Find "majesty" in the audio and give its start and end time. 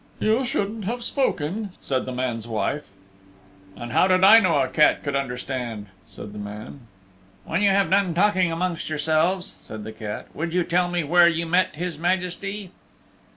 11.99-12.71